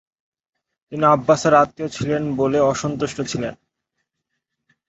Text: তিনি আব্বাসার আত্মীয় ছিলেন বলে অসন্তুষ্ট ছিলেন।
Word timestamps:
তিনি 0.91 1.05
আব্বাসার 1.05 1.53
আত্মীয় 1.53 1.89
ছিলেন 1.89 2.23
বলে 2.35 2.57
অসন্তুষ্ট 2.71 3.17
ছিলেন। 3.31 3.53